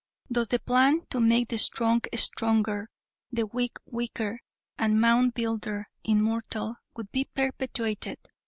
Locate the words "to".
1.11-1.19